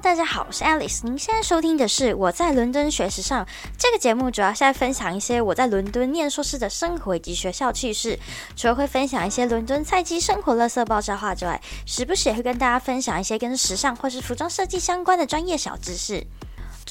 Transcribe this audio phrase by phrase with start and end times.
[0.00, 1.00] 大家好，我是 Alice。
[1.04, 3.46] 您现在收听的是我在伦敦学时尚
[3.78, 8.18] 这个节目，主要是在分享一些我在伦敦念硕士的生活以及学校趣事。
[8.56, 16.26] 除了会分享一些伦敦菜鸡生活乐色爆炸话之外，时不时也会跟大家分享一些跟时尚或是服装设计相关的专业小知识。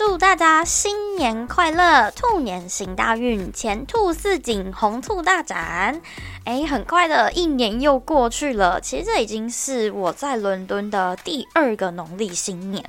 [0.04, 6.02] 祝大家新年快乐，兔年行大运，前兔似锦，红兔大展。
[6.44, 12.84] 哎，很快的一年又过去了，其实这已经是我在伦敦的第二个农历新年。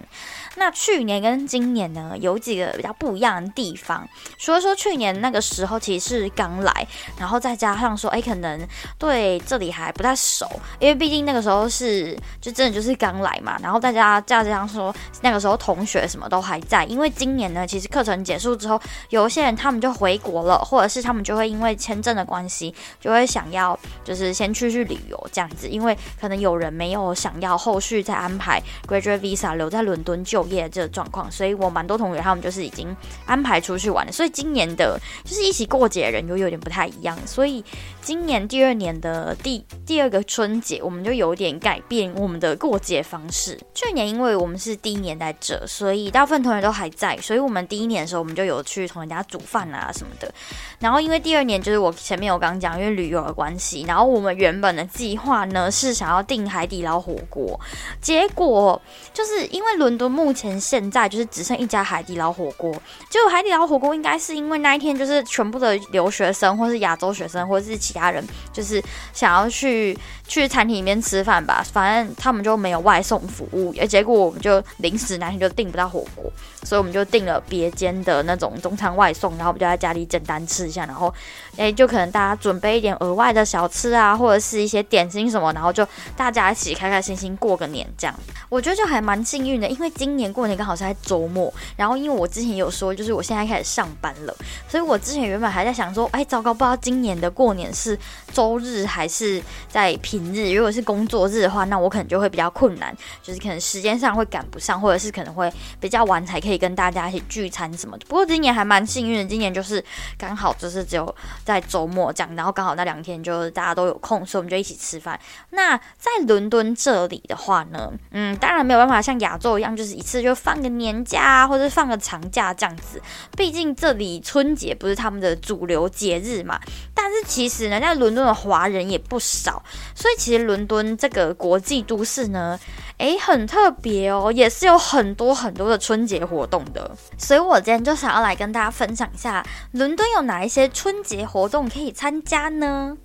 [0.56, 4.06] 那去年跟今年呢，有几个比较不一样的地方。
[4.38, 6.86] 除了说去年那个时候其实是刚来，
[7.18, 8.60] 然后再加上说，哎，可能
[8.98, 10.46] 对这里还不太熟，
[10.78, 13.58] 因为毕竟那个时候是就真的就是刚来嘛。
[13.62, 16.84] 然后大家再加上说，那个时候同学什么都还在。
[16.84, 25.66] 因为今年呢，其实课程结束之后，有一些人他们就回国了，或者是他们就会因为签证的关系，就会想要就是先去去旅游这样子。
[25.68, 30.41] 因为可能有人没有想要后续再安排 graduate visa 留在伦敦就。
[30.46, 32.94] 业这个状况，所以我蛮多同学他们就是已经
[33.26, 37.64] 安排出去玩了，所以今年的就是一起过节的人就有点不太一样，所以
[38.00, 43.58] 今年第二年的第第二个春节，我们就有点改变我们的过节方式。
[43.74, 50.32] 去年因为我们是第一年在这，所以大部分同学都还在，所以我们第一年的时候我们就有去同人家煮饭啊什么的。
[50.78, 57.58] 然后因为第二年就是我前面有刚讲，因为旅游的关系，然后我们原本的计划呢是想要订海底捞火锅，
[58.00, 58.80] 结果
[59.12, 62.72] 就是因为伦敦目前现在就是只剩一家海底捞火锅，
[63.10, 81.12] 就海底捞火锅应该是因为那一天就是全部的留学生或是亚洲学生或者是其他人，就是想要去去餐厅里面吃饭吧，反正他们就没有外送服务，而结果我们就临时那天就订不到火锅，所以我们就订了别间的那种中餐外送，然后我们就在家里简单吃一下，然后
[81.56, 88.14] 诶，就可能大家准备一点额外的小吃啊，或者是一些点心什么，然后就大家一起开开心心过个年这样，
[88.48, 90.21] 我觉得就还蛮幸运的，因为今年。
[90.22, 94.34] 年过年刚好是在周末，然后因为我之前有说，就是我现在开始上班了，
[94.68, 97.98] 所以我之前原本还在想说，哎，糟糕，不知道今年的过年是
[98.32, 100.52] 周日还是在平日。
[100.52, 108.06] 如果是工作日的话，那我可能就会比较困难，就是可能时间上会赶不上，或者是可能会比较晚才可以跟大家一起聚餐什么的。
[108.06, 109.84] 不过今年还蛮幸运的，今年就是
[110.16, 111.14] 刚好就是只有
[111.44, 115.18] 在周末这样，然后刚好那两天就是大家都有空，所以我们就一起吃饭。
[115.50, 120.11] 那在伦敦这里的话呢，嗯，当然没有办法像亚洲一样，就是一次。
[120.20, 123.00] 就放个年假或者放个长假这样子，
[123.36, 126.58] 毕竟这里春节不是他们的主流节日嘛。
[126.92, 129.62] 但是其实呢，在伦敦的华人也不少，
[129.94, 132.58] 所以其实伦敦这个国际都市呢，
[132.98, 136.90] 诶，很特别哦，也是有很多很多的春节活动的。
[137.16, 142.96] 所以我今天就想要来跟大家分享一下，伦敦有哪一些春节活动可以参加呢？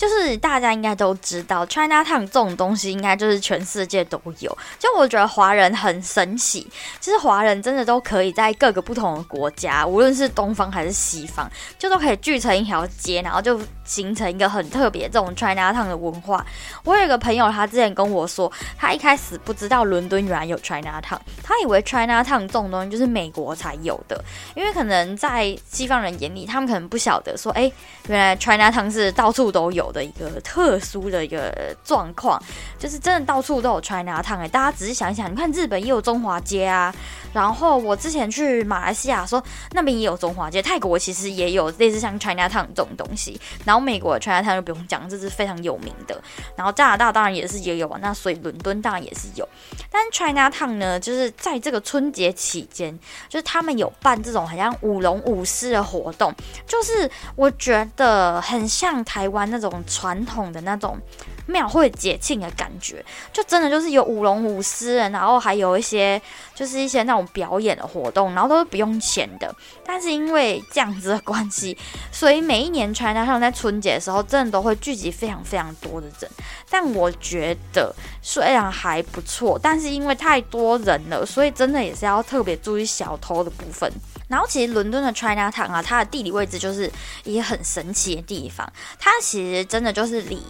[0.00, 4.56] 就是大家应该都知道，China Town 这种东西应该就是全世界都有。
[4.78, 6.66] 就我觉得华人很神奇，
[6.98, 11.46] 其实华人真的都可以在各个不同的国家，无论是东方还是西方，
[11.78, 16.46] 就都可以聚成一条街，然后就形成一个很特别这种 China Town 的文化。
[16.84, 24.24] 我有一个朋友，他之前跟我说，他一开始不知道伦敦原来有 China Town，他以为 China Town 这种东西就是美国才有的，
[24.54, 27.70] 因为可能在西方人眼里，他们可能不晓得说，哎，
[28.08, 29.89] 原来 China Town 是到处都有。
[29.90, 32.40] 的一个特殊的一个状况，
[32.78, 36.94] 就是真的到处都有 China Town 哎，大家仔细想一想，你看日本也有中华街啊，
[37.32, 39.42] 然后我之前去马来西亚说
[39.72, 46.20] 那边也有中华街，泰国其实也有类似像 China Town 这种东西，然后美国 China Town 就不用讲，这是非常有名的，
[46.54, 49.48] 然后加拿大当然也是也有啊，那所以伦敦当然也是有，
[49.90, 52.96] 但 China Town 呢，就是在这个春节期间，
[53.28, 56.34] 就是他们有办这种好像舞龙舞狮的活动，
[56.66, 59.79] 就是我觉得很像台湾那种。
[59.86, 60.98] 传统的那种
[61.46, 66.20] 庙会节庆的感觉，就真的就是有舞龙舞狮，然后还有一些
[66.54, 69.54] 就是一些那种表演的活动，然后都是不用钱的。
[69.84, 71.76] 但是因为这样子的关系，
[72.12, 76.30] 所以每一年 China 他们在春节的时候，真的都会聚集非常非常多的人。
[76.68, 83.90] 但我觉得虽然还不错，但是因为太多人了，所以真的也是要特别注意小偷的部分。
[84.30, 86.90] 然后其实伦敦的 China Town 啊，它的地理位置就是
[87.24, 88.66] 一个很神奇的地方。
[88.98, 90.40] 它其实真的就是离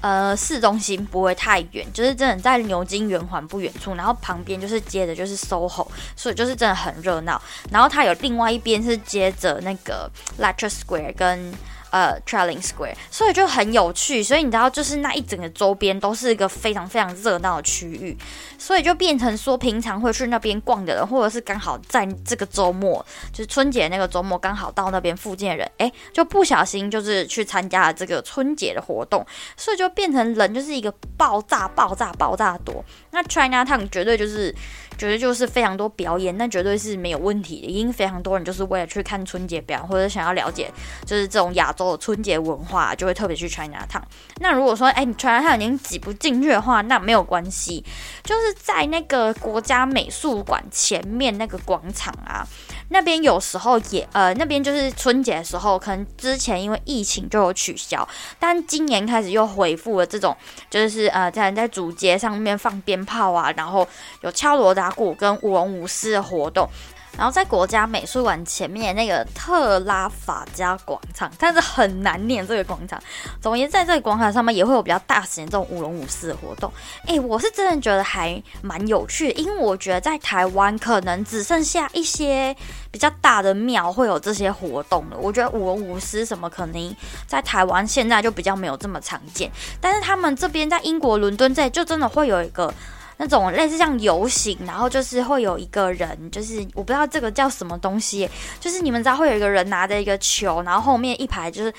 [0.00, 3.94] 呃市中心不会太远，就是真的在牛津圆环不远处。
[3.96, 5.86] 然后旁边就是接着就是 SOHO，
[6.16, 7.42] 所以就是真的很热闹。
[7.70, 10.10] 然后它有另外一边是接着那个
[10.40, 11.52] Leicester Square 跟。
[11.94, 18.18] 呃，Trailing Square，所以就很有趣，所以你知道，就是那一整个周边都是一个非常非常热闹的区域，
[18.58, 29.24] 所以就变成说，平常会去那边逛的人，或者是刚好在这个周末，就是春节那个周末，刚好到那边附近的人，哎，就不小心就是去参加了这个春节的活动，
[29.56, 32.84] 所以就变成人就是一个爆炸、爆炸、爆炸多。
[33.12, 34.52] 那 China Town 绝对就是
[34.96, 37.66] 觉得就是非常多表演，那绝对是没有问题的。
[37.66, 40.70] 已经非常多人就是为了去看春节表演，或者想要了解
[41.04, 44.02] 就是这种亚洲的春节文化，就会特别去 China Town。
[44.40, 47.84] 那如果说哎，你 China Town 已经挤不进去的话，那没有关系，
[48.22, 52.46] 就是在那个国家美术馆前面那个广场啊。
[52.88, 58.06] 那边有时候也呃，那边就是春节的时候，可能之前因为疫情就有取消，
[58.38, 60.36] 但今年开始又恢复了这种，
[60.70, 63.86] 就是呃，在在主街上面放鞭炮啊，然后
[64.20, 66.68] 有敲锣打鼓跟舞龙舞狮的活动。
[67.16, 73.00] 然后在国家美术馆前面那个特拉法加广场，但是很难念这个广场。
[73.40, 76.72] 总言之，在这个广场上面也会有比较大型的这种舞龙舞狮的活动。
[77.06, 82.54] 哎，我是真的觉得还蛮有趣，因为我觉得在台湾可能只剩下一些
[82.90, 85.16] 比较大的庙会有这些活动了。
[85.16, 86.96] 我觉得舞龙舞狮什么可能
[87.26, 89.50] 在台湾现在就比较没有这么常见，
[89.80, 92.72] 但是他们这边在英国伦敦这就真的会有一个。
[93.16, 98.28] 那种类似像游行，然后就是会有一个人，就是我不知道这个叫什么东西，
[98.60, 101.72] 就是你们知道会有一个人拿着一个球，然后后面一排就是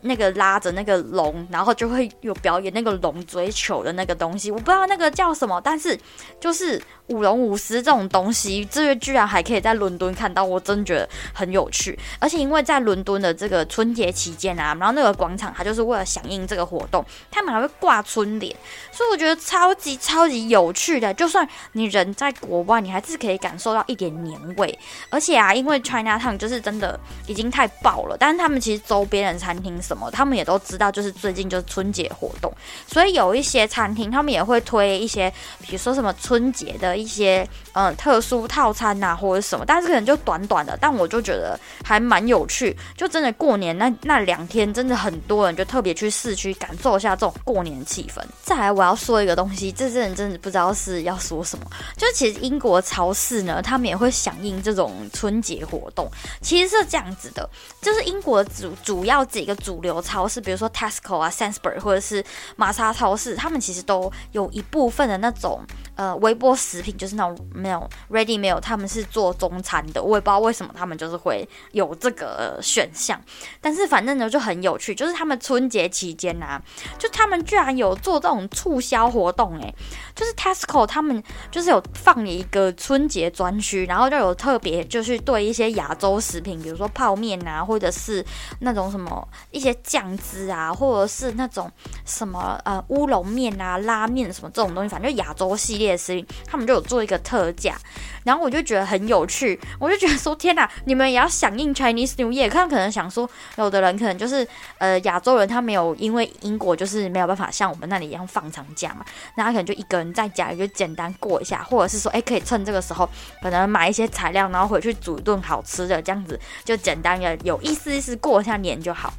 [0.00, 5.98] 那个拉着那个龙，然后就会有表演那个龙追球的那个东西，我不知道那个叫什么，但是
[6.40, 6.80] 就是。
[7.08, 11.98] 舞龙舞狮这种东西，这个居然还可以在伦敦看到，我真觉得很有趣。
[12.18, 18.54] 而且因为在伦敦的这个春节期间啊，然后那个广场它就是为了响应这个活动，他们还会挂春联，
[18.92, 21.14] 所以我觉得超级超级有趣的。
[21.14, 24.78] 就算你人在国外，你还是可以感受到一点年味。
[25.08, 32.52] 而且啊，因为 China Town 就是真的已经太爆了，但是他们其实周边的餐厅什么，他们也都知道，就是最近就是春节活动，
[32.86, 36.98] 所以有一些餐厅他们也会推一些，比如说什么春节的。
[36.98, 42.76] 一些嗯特殊套餐呐，或者什么，但是可能就短短的，但我就觉得还蛮有趣。
[42.96, 48.20] 就真的过年那那两天，真的很多人就特别去市区感受一下这种过年气氛。
[48.42, 51.64] 再来，我要说一个东西，这真的真的不知道是要说什么。
[51.96, 56.10] 就其实英国超市呢，他们也会响应这种春节活动。
[56.42, 57.48] 其实是这样子的，
[57.80, 62.24] 就是英国主主要几个主流超市，比如说 Tesco 啊、Sainsbury 或者是
[62.56, 65.60] 玛莎超市，他们其实都有一部分的那种。
[65.98, 73.20] 呃，微波食品就是那种没有 ready meal，他们是做中餐的，我也不知道为什么他们就是会有这个选项。
[73.60, 76.62] 但是反正呢就很有趣，就是他们春节期间啊，
[77.00, 79.74] 就他们居然有做这种促销活动，诶，
[80.14, 88.24] 就是 Tesco 他们就是有放一个春节专区，然后就有特别就是对一些亚洲食品，比如说泡面啊，或者是
[88.60, 91.68] 那种什么一些酱汁啊，或者是那种
[92.04, 95.87] 什么呃乌龙面啊、拉面什么这种东西，反正就亚洲系列。
[95.96, 97.76] 食品，他们就有做一个特价，
[98.24, 102.50] 然后我就觉得很有趣，我就觉得说天哪，你们也要响应 Chinese New Year？
[102.50, 104.46] 看可能想说，有的人可能就是
[104.78, 109.04] 呃亚洲人，他没有因为英国就是没有办法像我们那里一样放长假嘛，
[109.36, 113.08] 那他可能就一个人在家里就简单过一下，或者是说，哎，可以趁这个时候
[113.42, 119.12] 可能买一些材料，然后回去煮一顿好吃的，这样子就简单的有意思意思过一下年就好。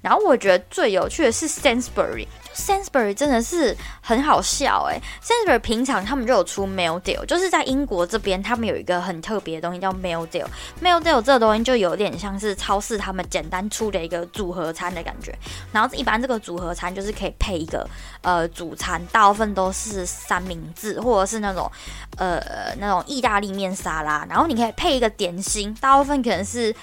[0.00, 10.46] 然后我觉得最有趣的是 Sainsbury，Sainsbury 真的是很好笑诶 Sainsbury 平常他们就有出 Meal Deal，就是在英国这边他们有一个很特别的东西叫 Meal Deal。
[10.80, 15.36] Meal Deal 这个东西就有点像是超市他们简单出的一个组合餐的感觉。
[15.72, 17.88] 然后一般这个组合餐就是可以配一个
[18.22, 21.70] 呃主餐，大部分都是三明治或者是那种
[22.16, 26.74] 呃那种意大利面沙拉，然后你可以配一个点心，大部分可能是。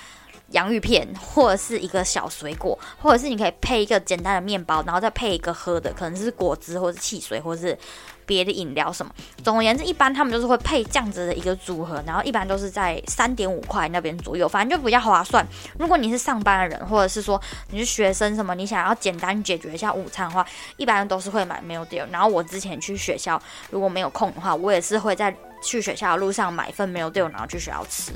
[0.50, 7.78] 洋芋片，或者是一个小水果，或者是你可以配一个简单的面包，然后再配一个喝的，可能是果汁，或者是汽水，或者是
[8.26, 9.12] 别的饮料什么。
[9.44, 15.46] 总而言之，一般他们就是会配这样子的一个组合，然后一般都是在三点五块那边左右，反正就比较划算。
[15.80, 20.46] 如果你是上班的人，或者是说你是学生什么，你想要简单解决一下午餐的话，
[20.78, 22.06] 一般都是会买 meal deal。
[22.12, 28.12] 然后我之前去学校，如果没有空的话，我也是会在去学校的路上买一份 meal deal，然后去学校吃。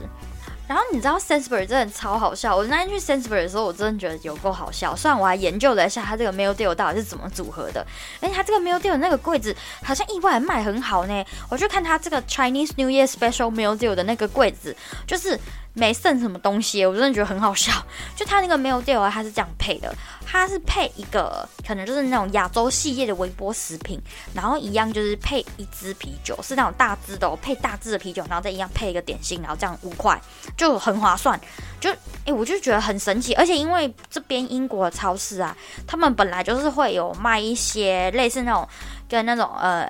[0.67, 4.95] 然后你知道 Sainsbury 真的超好笑，我那天去 Sensbury 的时候，我真的觉得有够好笑。
[4.95, 7.85] 虽然我还研究了一下它这个 mail deal 到底是怎么组合的，
[8.21, 11.25] 而且它这个 mail deal 那个柜子好像意外卖很好呢。
[11.49, 14.75] 我就看它这个 Chinese New Year Special mail deal 的那个柜子，
[15.07, 15.39] 就是。
[15.77, 17.71] 没剩什么东西，我真的觉得很好笑。
[18.17, 19.93] 就它那个没有掉啊，它是这样配的，
[20.25, 24.01] 它是配一个可能就是那种亚洲系列的微波食品，
[24.33, 30.19] 然后一样就是配一支啤酒，是那种大支的，配大支的啤酒，然后再一样配一个点心，然后这样五块
[30.57, 31.39] 就很划算。
[31.79, 31.91] 就
[32.25, 35.55] 哎，我就觉得很神奇，而且因为这边英国的超市啊，
[35.85, 38.67] 他们本来就是会有卖一些类似那种。
[39.09, 39.87] 跟那种呃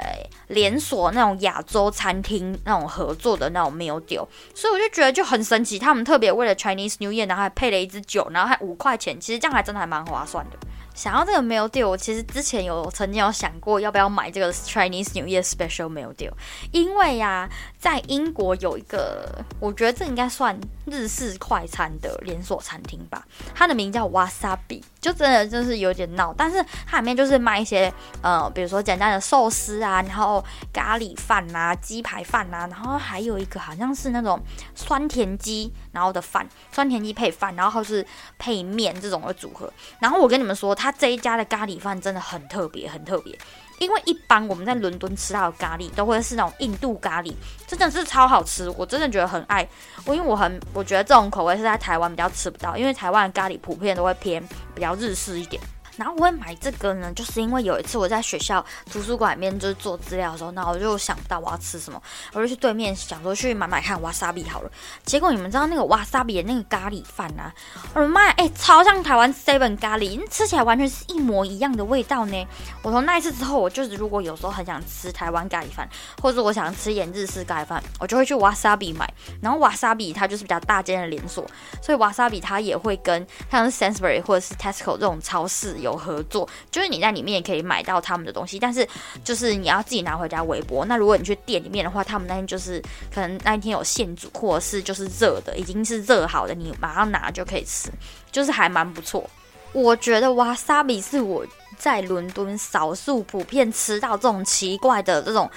[0.48, 10.58] 连锁那种亚洲餐厅那种合作的那种 meal deal，所以我就觉得就很神奇，他们特别为了 Chinese New Year，然后还配了一支酒，然后还五块钱，其实这样还真的还蛮划算的。
[10.98, 16.32] 想要这个 meal deal，我其实之前有曾经有想过要不要买这个 Chinese New Year Special meal deal，
[16.72, 23.24] 因为呀，在英国有一个，我觉得这应该算日式快餐的连锁餐厅吧，
[23.54, 34.42] 它的名叫 Wasabi，就真的就是有点闹，但是它里面就是卖一些呃，比如说简单的寿司啊，然后咖喱饭啊、鸡排饭啊，然后还有一个好像是那种
[34.74, 38.04] 酸甜鸡，然后的饭，酸甜鸡配饭，然后是
[38.40, 40.87] 配面这种的组合，然后我跟你们说，它。
[40.88, 43.38] 他这一家的咖喱饭真的很特别，很特别。
[43.80, 47.34] 因为一般我们在伦敦吃到的咖喱都会是那种印度咖喱，
[47.68, 49.68] 真的是超好吃，我真的觉得很爱。
[50.06, 54.42] 我因为我很，我觉得这种口味是在台湾比较吃不到，因为台湾的咖喱普遍都会偏
[54.74, 55.62] 比较日式一点。
[55.98, 62.02] 然后我会买这个呢，就是因为有一次我在学校图书馆里面就是做资料的时候，那我就想不到我要吃什么，
[62.34, 64.72] 我就去对面想说去买买看瓦萨比好了。
[65.04, 67.52] 结果你们知道那个瓦萨比的那个咖喱饭啊，
[67.96, 72.48] 我的妈呀，哎，超像台湾 seven 咖喱，吃起来完全是一模一样的味道呢。
[72.84, 75.90] 我从那一次之后，我就是如果有时候很想吃台湾咖喱饭，
[76.22, 79.12] 或者我想吃一点日式咖喱饭，我就会去瓦萨比买。
[79.42, 81.44] 然后瓦萨比它就是比较大间的连锁，
[81.82, 85.87] 所以瓦萨比它也会跟像是 Sainsbury 或者是 Tesco 这种超市有。
[85.88, 88.88] 有合作，就是你在里面也可以买到他们的东西，但是
[89.24, 90.86] 就是你要自己拿回家微波。
[90.86, 92.82] 那如果你去店里面的话，他们那天就是
[93.14, 97.90] 可能那一天有现煮，或者是就是热的，已经是热好的，你马上拿就可以吃，
[98.32, 99.28] 就是还蛮不错。
[99.74, 101.46] 我觉得瓦萨比是我
[101.78, 105.50] 在伦敦少数普遍吃到这种奇怪的这种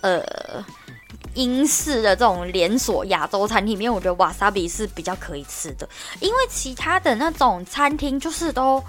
[0.00, 0.24] 呃
[1.34, 5.88] 英式的这种连锁亚洲餐厅里面，我觉得瓦萨比是比较可以吃的，
[6.20, 8.82] 因为其他的那种餐厅就是都。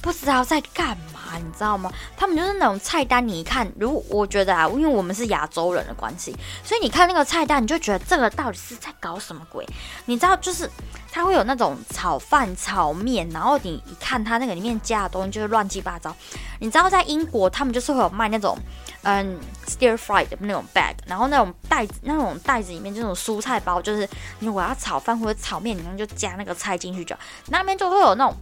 [0.00, 1.92] 不知道在干嘛，你知道吗？
[2.16, 9.66] 他们就是那种菜单，你一看，如我觉得啊，因为我们是亚洲人的关系，所以你看那个菜单，你就觉得这个到底是在搞什么鬼？
[10.06, 10.70] 你知道，就是
[11.10, 16.14] 它会有那种炒饭、炒面，然后你一看它那个里面加的东西就是乱七八糟。
[16.60, 18.56] 你知道，在英国他们就是会有卖那种
[19.02, 27.14] 嗯 stir fried 的那种 bag，然后那种袋子，那种袋子里面这种蔬菜包，就是你我要炒饭或者炒面，你们就加那个菜进去就，
[27.48, 28.34] 那边就会有那种。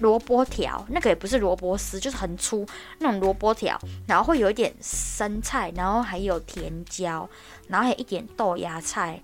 [0.00, 2.66] 萝卜条，那个也不是萝卜丝，就是很粗
[2.98, 7.28] 那种萝卜条，然后会有一点生菜，然后还有甜椒，
[7.68, 9.22] 然后还有一点豆芽菜，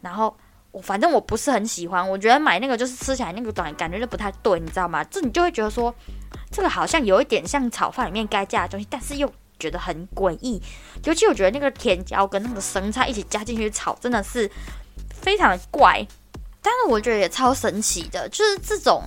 [0.00, 0.34] 然后
[0.70, 5.04] 我反正我不是很喜欢，我觉得买那个就是吃起来那个感感觉就不太对，你知道吗？
[5.04, 5.94] 这你就会觉得说，
[6.50, 10.62] 这个好像有一点像炒饭里面该加的东西，但是又觉得很诡异，
[11.04, 14.50] 尤其我觉得那个甜椒跟那个生菜一起加进去炒，真的是
[15.10, 16.06] 非常的怪，
[16.62, 19.02] 但是我觉得也超神奇的，就是这种。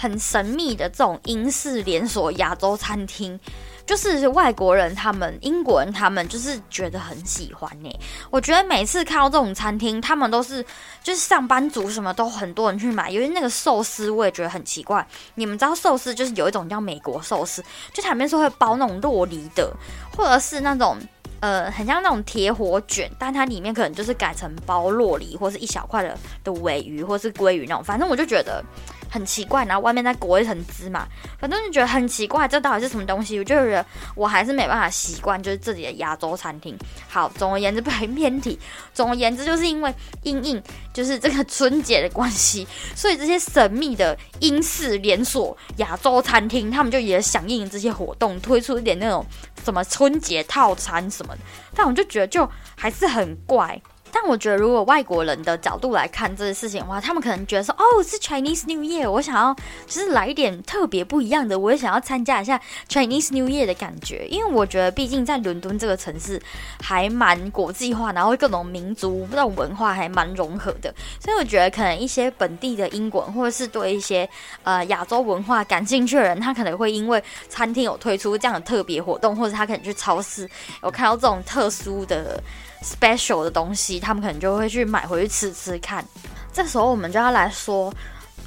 [0.00, 3.38] 很神秘的这种英式连锁亚洲餐厅，
[3.84, 8.00] 就是外国人他们、英国人他们就是觉得很喜欢呢。
[8.30, 10.64] 我觉得每次看到这种餐厅，他们都是
[11.02, 13.10] 就是上班族什么都很多人去买。
[13.10, 15.06] 因为那个寿司我也觉得很奇怪。
[15.34, 19.70] 你们知道寿司就是有一种叫美国寿司，就它里面是会包那种洛梨的，
[20.16, 20.96] 或者是那种
[21.40, 27.84] 呃很像那种铁火卷，但它里面可能就是改成包洛梨或是一小块的的尾鱼或是鲑鱼那种。
[27.84, 28.64] 反正我就觉得。
[29.10, 31.06] 很奇怪，然后外面再裹一层芝麻，
[31.38, 33.36] 反正就觉得很奇怪，这到底是什么东西？
[33.38, 36.78] 我就觉得我还是没办法习惯，就是自己的亚洲餐厅。
[37.08, 38.58] 好，总而言之不偏题，
[38.94, 40.62] 总而言之就是因为阴应
[40.92, 49.26] 就是这个春节的关系，所以这些神秘的英式连锁亚洲餐厅，他们就也响应这些活动，推出一点那种
[49.64, 51.42] 什么春节套餐什么的。
[51.74, 53.80] 但我就觉得就还是很怪。
[54.12, 59.54] 但我觉得，如果外国人的角度来看这件事情的话，他们可能觉得说，哦，是 Chinese New Year，我想要
[59.86, 64.26] 就是来一点特别不一样的，我也想要参加一下 Chinese New Year 的感觉。
[64.28, 66.40] 因为我觉得，毕竟在伦敦这个城市
[66.82, 74.28] 还蛮国际化，然后各种民族那种文化还蛮融合的，所以我觉得可能一些本地的英国人，或者是对一些
[74.64, 80.48] 呃亚洲文化感兴趣的人，他可能会因为餐厅有推出这样的特别活动，或者他可能去超市
[80.82, 82.42] 有看到这种特殊的。
[82.82, 86.04] Special 的东西，他们可能就会去买回去吃吃看。
[86.52, 87.92] 这时候我们就要来说，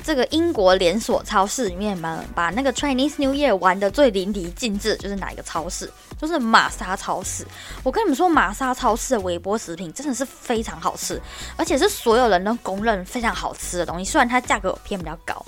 [0.04, 5.92] 这个英国连锁超市里面嘛，把那个 Chinese New Year 玩的最淋漓尽致，就是哪一个超市？
[6.20, 7.46] 就是玛莎超市。
[7.84, 11.22] 我跟你们说，玛莎超市的微波食品真的是非常好吃，
[11.56, 14.06] 而且是所有人都公认非常好吃的东西。
[14.06, 15.46] 虽然它价格偏比较高。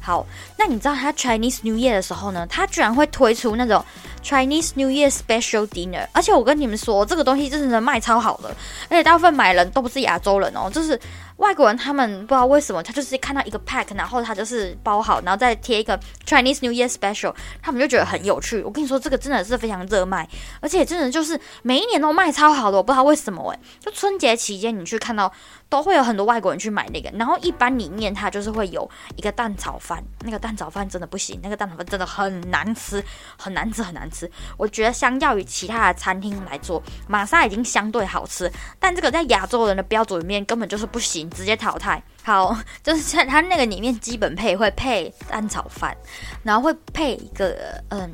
[0.00, 0.24] 好，
[0.56, 3.84] 那你知道它 Chinese New Year 的时候呢，它居然会推出那种。
[4.28, 8.50] Chinese New Year Special Dinner，而且我跟你们说，这个东西真的卖超好的，
[8.90, 11.00] 而且大部分买人都不是亚洲人哦，就是。
[11.38, 17.32] 外国人他们不知道为什么，他就是看到一个 pack，然后他就是包好，然后再贴一个 Chinese New Year Special，
[17.62, 18.60] 他们就觉得很有趣。
[18.64, 20.28] 我跟你说，这个真的是非常热卖，
[20.60, 25.32] 而且真的就是每一年都卖超好的，我不知道为什么诶，就春节期间你去看到。
[25.70, 33.04] 都会有很多外国人去买那个，然后一般里面它就是会有一个蛋炒饭，那个蛋炒饭真的不行，那个蛋炒饭真的很难吃，
[33.36, 34.17] 很难吃，很难吃。
[34.56, 42.02] 我觉得相较于其他的餐厅来做，玛莎已经相对好吃，但这个在亚洲人的标准里面根本就是不行，直接淘汰。
[42.22, 45.96] 好， 就是在它那个里面基本配会配蛋炒饭，
[46.42, 48.10] 然后会配一个嗯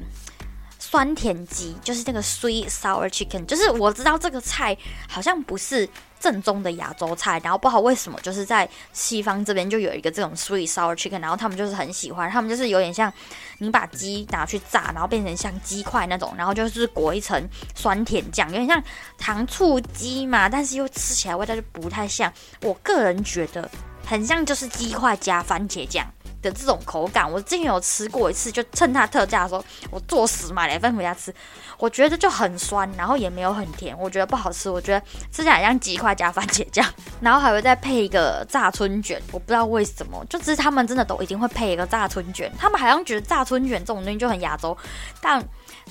[0.79, 4.77] 酸甜鸡，就是那个 sweet sour chicken，就是我知道这个菜
[5.09, 5.89] 好像不是。
[6.25, 13.13] 正宗的亚洲菜，然后不好为什么就是在西方这边就有一个这种 sweet sour chicken，然后他们就是很喜欢，他们就是有点像
[13.59, 17.39] 你把鸡拿去炸，然后变成像鸡块那种，然后就是裹一层
[17.75, 18.83] 酸甜酱，有点像
[19.19, 22.33] 糖醋鸡嘛，但是又吃起来味道就不太像。
[22.63, 23.71] 我个人觉得
[24.07, 26.07] 很像就是鸡块加番茄酱。
[26.45, 31.35] 的这种口感，我之前有吃过一次，就趁它特价的时候，我作死买了一份回家吃。
[31.77, 34.71] 我觉得就很酸，然后也没有很甜，我觉得不好吃。
[34.71, 36.87] 我觉得吃起来像鸡块加番茄酱，
[37.21, 39.21] 然后还会再配一个炸春卷。
[39.33, 42.51] 我不知道为什么，就是他们真的都一定会配一个炸春卷。
[42.57, 44.77] 他们好像觉得炸春卷这种东西就很亚洲，
[45.21, 45.45] 但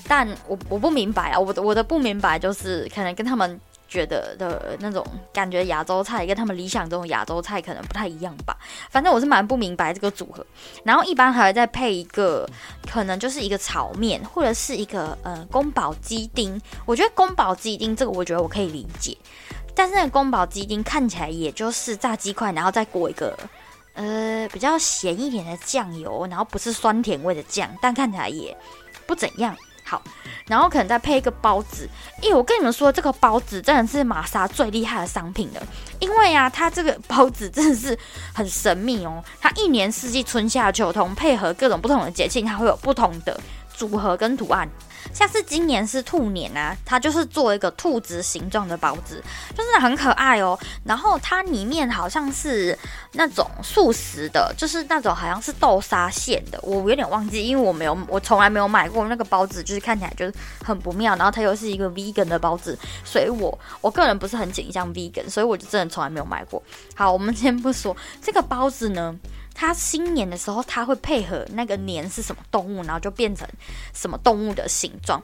[0.08, 3.60] 但我我不明白啊，我的我的不明白就是可能跟他们。
[3.88, 8.56] 觉得的那种感觉，亚洲菜跟他们理想中的亚洲菜可能不太一样吧。
[8.90, 10.44] 反正我是蛮不明白这个组合。
[10.82, 12.48] 然后一般还会再配一个，
[12.90, 16.60] 可能就是一个炒面，或者是一个呃宫保鸡丁。
[16.84, 19.16] 我觉得宫保鸡丁这个，我觉得我可以理解。
[19.74, 23.36] 但是那个宫保鸡丁看起来也就是炸鸡块，然后再裹一个
[23.94, 28.56] 呃比较咸一点的酱油，然后不是酸甜味的酱，但看起来也
[29.06, 29.56] 不怎样。
[29.84, 30.02] 好，
[30.46, 31.88] 然后可能再配一个包子。
[32.22, 35.62] 咦，我跟你们说，这个包子真的是玛莎最厉害的商品了，
[36.00, 37.96] 因为啊，它这个包子真的是
[38.34, 39.22] 很神秘哦。
[39.40, 43.38] 它一年四季春夏秋冬，配合各种不同的节庆，它会有不同的
[43.74, 44.68] 组合跟图案。
[45.12, 49.22] 像是今年是兔年啊，它就是做一个兔子形状的包子，
[49.56, 50.58] 就是很可爱哦。
[50.84, 52.76] 然后它里面好像是
[53.12, 60.34] 那种素食的，就是那种好像是豆沙馅的，我有点忘记，因为我没有，我从来没有买过那个包子，就是看起来就是
[60.64, 61.14] 很不妙。
[61.16, 66.62] 然后它又是一个 vegan 的包子，所以我我个人不是很倾向 vegan，所以我就真的从来没有买过。
[66.94, 69.14] 好，我们先不说这个包子呢。
[69.54, 73.48] 它新年的时候，它会配合那个年是什么动物，然后就变成
[73.92, 75.22] 什么动物的形状。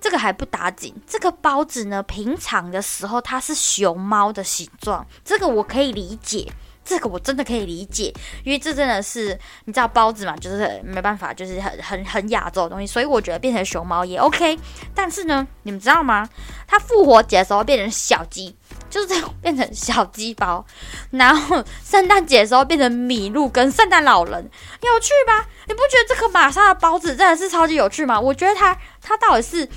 [0.00, 6.50] 这个还不打紧，这个包子呢，平常的时候它是熊猫的形状，这个我可以理解，
[6.84, 8.12] 这个我真的可以理解，
[8.44, 14.58] 因为这真的是你知道包子嘛，就是没办法，就是很很很亚洲的东西，所以我觉得变成熊猫也 OK。
[14.94, 16.28] 但是呢，你们知道吗？
[16.66, 18.56] 它复活节的时候变成小鸡。
[18.88, 20.64] 就是这样变成小鸡包，
[21.10, 25.46] 然后圣诞节的时候变成麋鹿跟圣诞老人，有趣吧？
[25.66, 28.18] 你不觉得这个玛莎的包子真的是超级有趣吗？
[28.20, 29.68] 我觉得它它到底是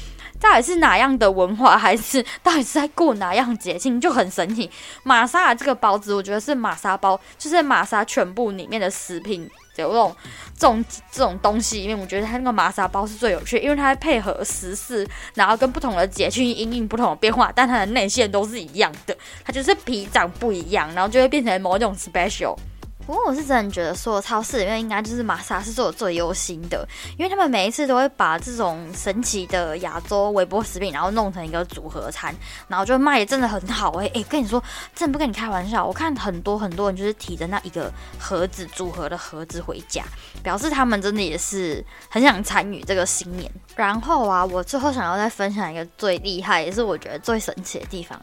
[0.43, 4.69] 到底是哪样的文化，还是 到底是在过哪样节庆，就很神奇。
[5.03, 9.49] 玛莎的这个包子，我觉得是玛莎包，就是玛莎全部里面的食品。
[9.77, 10.15] 有这种
[10.55, 22.55] 这种这种东西里面，我觉得它那个玛莎包是最有趣，因为它配合时事，然后跟不同的节庆应应不同的变化，但它的内馅都是一样的，它就是皮长不一样，然后就会变成某种 special。
[23.05, 26.87] 不过我是真的觉得，所有超市里面应该就是玛莎是做的最优心的，
[27.17, 32.33] 因为他们每一次都会把这种神奇的亚洲微波食品，然后弄成一个组合餐，
[32.67, 34.63] 然后就卖的真的很好哎哎，跟你说，
[34.95, 40.03] 真的不跟你开玩笑，我看很多很多人就是提着那一个盒子组合的盒子回家，
[40.41, 43.51] 表示他们真的也是很想参与这个新年。
[43.75, 48.19] 然后啊，我最后想要再分享一个最厉害，也是我觉得最神奇的地方，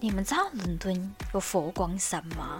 [0.00, 2.58] 你们知道伦敦有佛光山吗？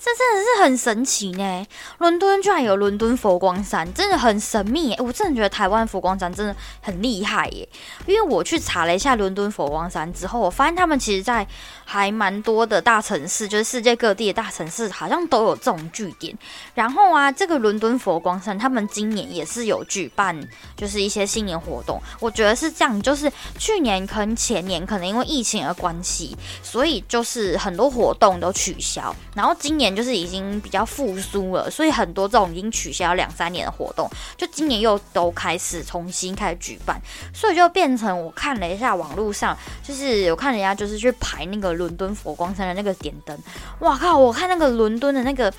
[0.00, 1.66] 这真的是很神奇呢！
[1.98, 4.94] 伦敦居然有伦敦佛光山，真的很神秘。
[4.98, 7.68] 我真的觉得台湾佛光山真的很厉害耶！
[8.06, 11.44] 因为我去查了一下伦敦佛光山之后，我发现他们其实在
[11.84, 16.32] 还蛮多的大城市，就是世界各地的大城市，好像都有这种据点。
[16.74, 20.38] 然后啊，这个伦敦佛光山，他们今年也是有举办，
[20.76, 22.00] 就是一些新年活动。
[22.20, 29.12] 我觉得是这样，就是去年跟前年可能因为疫情的关系，所以就是很多活动都取消。
[29.34, 29.87] 然后今年。
[29.94, 37.00] 就是已经比较复苏了，所以很多这种已经取消两三年的活动，就今年又都开始重新开始举办，
[37.32, 43.38] 所以就变成我看了一下网络上，就是我看人家就是去排那个伦敦佛光山的那个点灯，
[43.80, 44.16] 哇靠！
[44.16, 45.52] 我看那个伦敦的那个。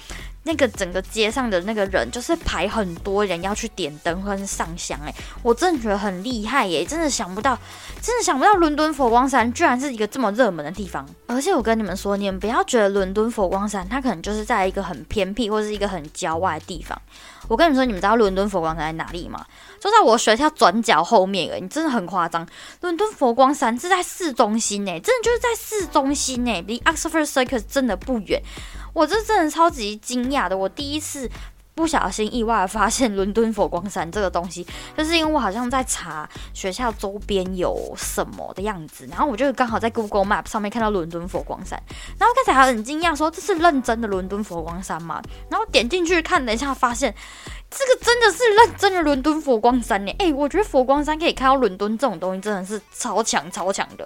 [0.43, 5.13] 那个整个街上的那个人就是排很多人要去点灯跟上香，哎，
[5.43, 6.83] 我真的觉得很厉害耶！
[6.83, 7.59] 真的想不到，
[8.01, 11.07] 真的想不到伦敦佛光山居然是一个这么热门的地方。
[11.27, 16.99] 而且我跟你们说，你们不要觉得伦敦佛光山它可能就是在一个很偏僻或者是一个很郊外的地方。
[17.47, 19.45] 我跟你们说，你们知道伦敦佛光山在哪里吗？
[19.79, 22.47] 就在我学校转角后面诶，你真的很夸张。
[22.81, 28.41] 伦敦佛光山是在市中心呢，真的就是在市中心呢，离 Oxford Circus 真的不远。
[28.93, 31.29] 我这真的超级惊讶的，我第一次
[31.79, 41.81] 不小心意外发现伦敦佛光山这个东西， 就是因为我好像在查学校周边有什么的样子，然后我就刚好在 Google Map 上面看到伦敦佛光山，
[42.19, 45.21] 然后刚才还很惊讶说这是认真的伦敦佛光山吗？
[45.49, 47.15] 然后点进去看了一下，发现
[47.69, 50.13] 这个真的是认真的伦敦佛光山呢。
[50.19, 54.05] 诶，我觉得佛光山可以看到伦敦这种东西，真的是超强超强的。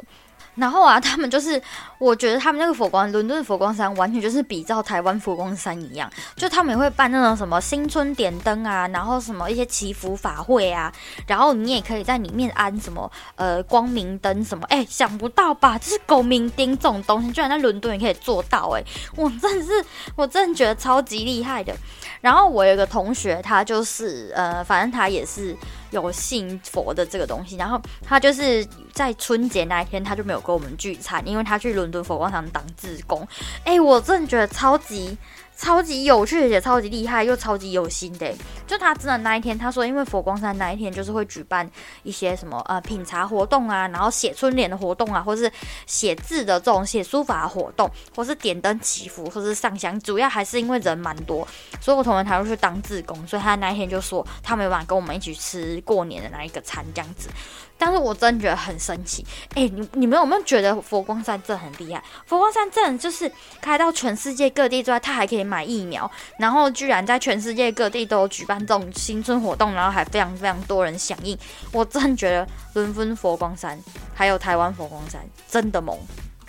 [0.55, 1.61] 然后啊，他们就是，
[1.97, 10.93] 我觉得他们那个佛光，伦敦佛光山完全就是比照台湾佛光山一样，就他们也会办那种什么新春点灯啊，然后什么一些祈福法会啊，
[11.25, 15.77] 然后你也可以在里面安什么呃光明灯什么，哎，想不到吧？
[15.77, 18.83] 这是狗鸣钉这种东西，居然在伦敦也可以做到，哎，
[19.15, 19.85] 我真的是，
[20.15, 21.75] 我真的觉得超级厉害的。
[22.23, 25.55] 然后我有个同学，他就是呃，反正他也是。
[25.93, 33.27] 有信佛的这个东西，然后他就是在春节那一天，他就没有跟我们聚餐，因为他去伦敦佛光堂当志工。
[33.63, 35.15] 哎，我真的觉得超级。
[35.55, 38.33] 超级有趣，也超级厉害，又超级有心的。
[38.65, 41.69] 就他真的那一天，他说，因为佛光山那一天就是会举办
[42.03, 45.51] 一些什么呃品茶活动啊，然后写春联的活动啊，或是
[45.85, 49.99] 写字的这种写书法活动，或是点灯祈福，或是上香。
[49.99, 51.47] 主要还是因为人蛮多，
[51.79, 57.29] 所以我同学他就去当志工，所以他那一天就说他没办法跟我们一起吃过年的那一个餐这样子。
[57.77, 62.01] 但是我真觉得很神奇，哎，你你们有没有觉得佛光山镇很厉害？
[62.25, 66.09] 佛光山镇就是开到全世界各地之外，它还可以买疫苗，
[66.39, 71.37] 然后居然在全世界各地都有举办这种新春活动，然后还非常非常多人响应。
[71.71, 73.77] 我真觉得伦敦佛光山
[74.13, 75.97] 还有台湾佛光山真的猛。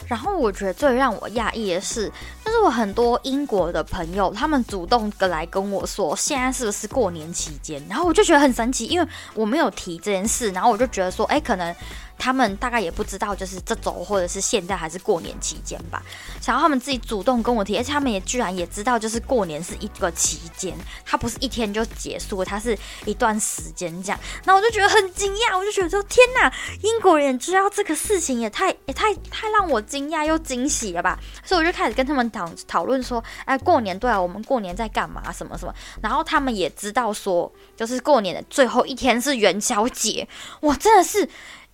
[0.06, 2.10] 然后我觉得最让我讶异的是，
[2.44, 7.82] 就是我很多英国的朋友，他们主动的来跟我说，现在是不是过年期间？
[7.88, 11.74] 然后我就觉得很神奇，因为我没有提这件事，然后我就觉得说，哎，可能。
[12.18, 16.02] 他们大概也不知道，就是这周或者是现在还是过年期间吧。
[16.40, 20.74] 想要他们自己主动跟我提，而且他们也居然也知道，就是过年是一个期间，
[21.04, 24.18] 它不是一天就结束，它是一段时间这样。
[24.44, 31.18] 那我就觉得很惊讶，我就觉得说天哪，英国人知道这个事情也太也太太让我惊讶又惊喜了吧。
[31.44, 35.32] 所以我就开始跟他们讨讨论说，哎，过年对啊，我们过年在干嘛？
[35.32, 35.74] 什么什么？
[36.02, 40.26] 然后他们也知道说，就是过年的最后一天是元宵节。
[40.60, 41.28] 哇，真的是。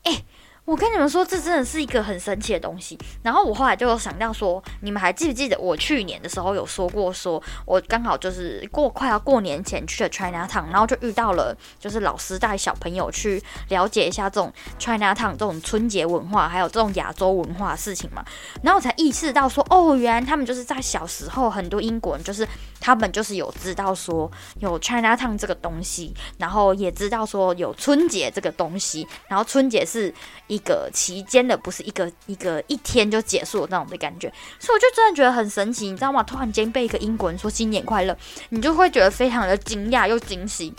[0.04, 0.24] 哎，
[0.64, 2.98] 我跟你们说，这真的是一个很神奇的东西。
[3.22, 18.24] 然后我后来就想到说，你们还记不记得我去年的时候有说过，说我刚好就是过快要过年前去了 China Town，然后就遇到了就是老师带小朋友去了解一下这种 China Town 这种春节文化，还有这种亚洲文化的事情嘛。
[18.62, 22.46] 然后我才意识到说，哦，原来他们就是在小时候很多英国人就是。
[22.82, 30.10] 他们就是有知道说有 China Town 这个东西，然后也知道说有春节这个东西，然后春节是
[30.50, 36.22] 一个期间的，不是一个一个一天就结束的那种的感觉，所以我就真的觉得很神奇，你知道吗？
[36.24, 38.16] 突然间被一个英国人说新年快乐，
[38.48, 40.74] 你就会觉得非常的惊讶又惊喜。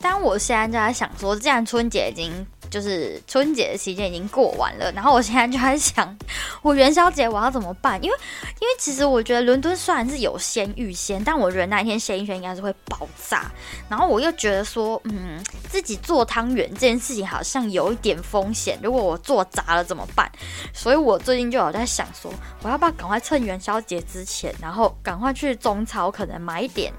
[0.00, 6.16] 但我现在就在想说，既然春节已经就是春节的期间已经过完了，然后我现在就在想，
[6.62, 8.02] 我元宵节我要怎么办？
[8.02, 8.16] 因为
[8.60, 13.50] 因为其实我觉得伦敦虽然是有鲜芋仙，但我觉得那一天鲜芋仙应该是会爆炸。
[13.88, 20.30] 然后我又觉得说，嗯，自己做汤圆这件事情好像有一点风险，如果我做砸了怎么办？
[20.74, 22.32] 所以我最近就有在想说，
[22.62, 26.92] 我要不要赶快趁元宵节之前，然后赶快去中超可能买一点。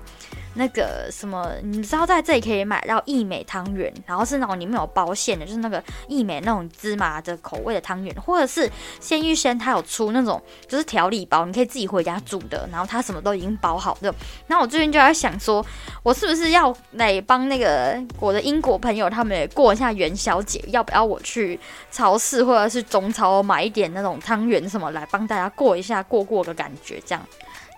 [0.58, 14.14] 那个什么，你知道在这里可以买到益美汤圆，然后是那种里面有包馅的，就是那个益美那种芝麻的口味的汤圆，或者是鲜芋仙，它有出那种就是调理包，你可以自己回家煮的，然后它什么都已经包好的。
[14.48, 15.66] 那我最近就在想说，
[16.04, 20.64] 我是不是要来帮那个我的英国朋友他们也过一下元宵节？
[20.68, 21.60] 要不要我去
[21.92, 27.02] 超市或者是中超买一点那种汤圆什么来帮大家过一下过过的感觉？
[27.06, 27.24] 这样。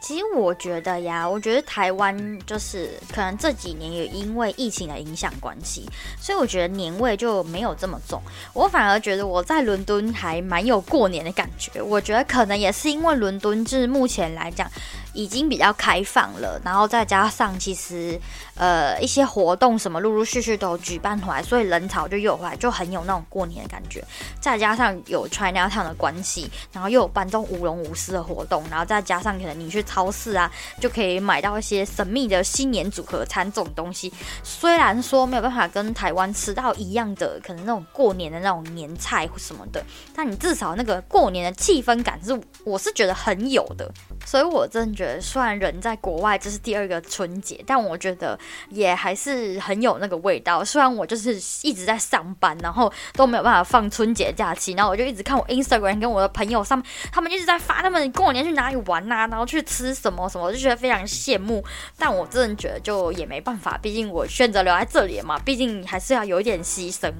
[0.02, 5.86] 其实我觉得呀，我觉得台湾就是可能这几年也因为疫情的影响关系，
[6.20, 8.22] 所以我觉得年味就没有这么重。
[8.54, 11.82] 我反而觉得我在伦敦还蛮有过年的感觉。
[11.82, 14.70] 我觉得可能也是因为伦敦至目前来讲。
[15.14, 18.20] 已经比较开放了，然后再加上其实
[18.56, 24.04] 呃一些活动什么陆陆续续都举办回来，所以人潮就又回来，就很有那种过年的感觉。
[24.40, 34.12] 再加上有 China Town 的关系，然后又有办这种舞龙舞狮的活动，然后再加上可能你去超市啊，就可以买到一些神秘的新年组合餐这种东西。
[34.44, 39.84] 虽然说没有办法跟台湾吃到一样的，可能那种过年的那种年菜或什么的，
[40.16, 43.92] 但你至少那个过年的气氛感是，我是觉得很有的。
[44.30, 48.38] 所以我真的觉得，虽然人在国外这是第二个春节，但我觉得
[48.70, 50.64] 也还是很有那个味道。
[50.64, 56.80] 虽然我就是一直在上班，然后都没有办法放春节假期，然后我就一直看我 Instagram 跟我的朋友上，
[57.12, 61.66] 他们一直在发他们过年去哪里玩呐，然后去吃什么什么，我就觉得非常羡慕。
[61.98, 67.12] 但我真的觉得就也没办法，毕竟我选择留在这里嘛，毕竟还是要有一点牺牲。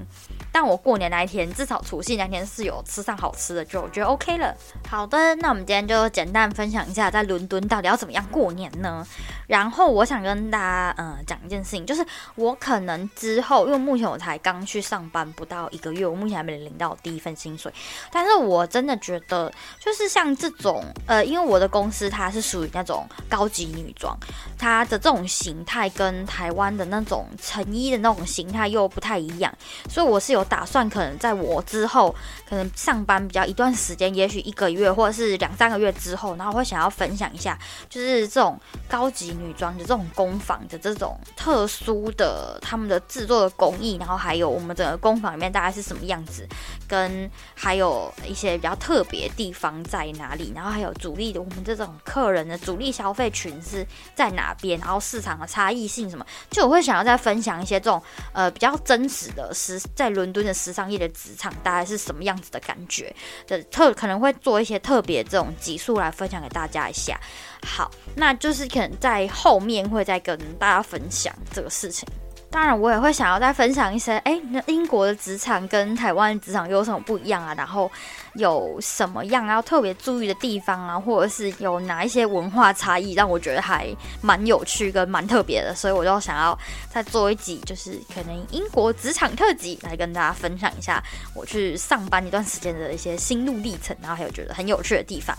[0.52, 4.54] 但我过年那一天，至少除夕那天是有吃上好吃的，就我觉得 OK 了。
[4.88, 9.06] 好的，那我们今天就简单分享一下在伦敦到底要怎么样过年呢？
[9.46, 17.72] 然后我想跟大家呃讲一件事情，就是我可能之后，因为目前我才刚去上班不到一个月，我目前还没领到第一份薪水，
[18.12, 24.16] 但是我真的觉得，就是像这种呃，因为我的公司它是属于那种高级女装，
[24.58, 29.52] 它的这种形态跟台湾的那种成衣的那种形态又不太一样，
[29.88, 32.14] 所以我是有我打算，可能在我之后
[32.48, 39.30] 可能上班比较一段时间，也许一个月或者是两三个月之后，然后会想要分享一下，就是这种高级。
[39.40, 46.46] 女装的这种工坊的这种特殊的他们的制作的工艺，然后还有我们整个工坊里面大概是什么样子，
[46.88, 63.14] 跟还有一些比较特别地方在哪里，然后还有主力的我们这种客人的主力消费群是在哪边，然后市场的差异性什么，就我会想要再分享一些这种呃比较真实的实在伦敦的时尚业的职场大概是什么样子的感觉
[63.46, 67.18] 的特可能会做一些特别这种集数来分享给大家一下。
[67.62, 72.08] 好，那就是可能在后面会再跟大家分享这个事情。
[72.50, 77.54] 当然，我也会想要再分享一些，哎，那英国的职场跟台湾职场有什么不一样啊？
[77.54, 77.88] 然后
[78.34, 80.98] 有什么样要特别注意的地方啊？
[80.98, 83.86] 或者是有哪一些文化差异让我觉得还
[84.20, 85.76] 蛮有趣跟蛮特别的？
[85.76, 86.58] 所以我就想要
[86.92, 91.00] 再做一集，就是可能英国职场特辑，来跟大家分享一下
[91.36, 95.36] 我去上班一段时间的一些心路历程，然后还有觉得很有趣的地方。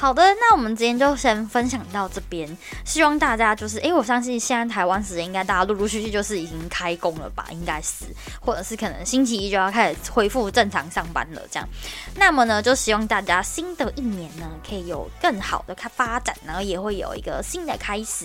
[0.00, 2.48] 好的，那我们今天就先分享到这边。
[2.84, 8.04] 希望大家就是，因为我相信现在台湾时间应该大家陆陆续续就是已经开工了吧，应该是，
[8.40, 11.68] 或者是可能星期一就要开始恢复正常上班了这样。
[12.14, 18.24] 那么呢，就希望大家新的一年呢可以有更好的开发展，然后也会有一个新的开始。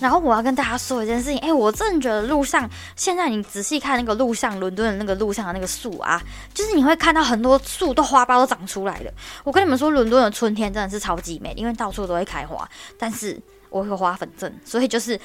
[0.00, 6.20] 然后我要跟大家说一件事情，哎，我真的觉得路上现在你仔细看那个路上伦敦的那个路上的那个树啊，
[6.52, 9.12] 就是你会看到很多树都花苞都长出来了。
[9.44, 11.11] 我跟你们说，伦敦的春天真的是超。
[11.12, 13.38] 超级美，因为到处都会开花，但是
[13.72, 15.18] 我有花粉症，所以就是。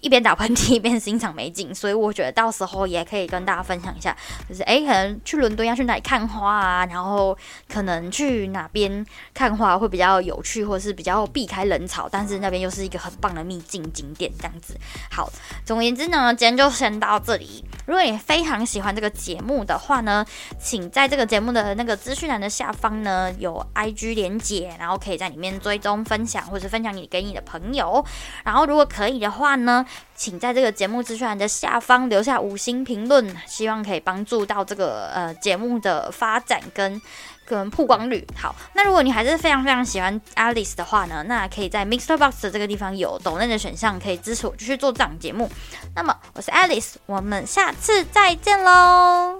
[0.00, 4.16] 一边打喷嚏一边欣赏美景，所以我觉得到时候也可以跟大家分享一下，
[4.48, 7.36] 就是诶，可能去伦敦要去哪里看花啊，然后
[7.68, 14.74] 可能去哪边看花会比较有趣，或者是比较避开人潮，但是那边又是一个很棒的秘境景点这样子。
[15.10, 15.30] 好，
[15.66, 17.62] 总而言之呢，今天就先到这里。
[17.84, 20.24] 如果你非常喜欢这个节目的话呢，
[20.58, 27.89] 请在这个节目的那个资讯栏的下方呢有 IG 连接，然后可以在里面追踪分享，或者分享你给你的朋友。
[27.90, 28.04] 哦
[28.44, 29.84] 然后如果可以的话呢。
[30.20, 37.00] 请在这个节目资讯栏的下方留下五星评论，希望可以帮助到这个呃节目的发展跟
[37.46, 38.22] 跟曝光率。
[38.36, 45.50] 好，那如果你还是非常非常喜欢 Alice 的话呢，那可以在 Mixer Box 的这个地方有抖内的选项，可以支持我继续做这档节目。
[45.96, 49.38] 那么我是 Alice，我们下次再见喽。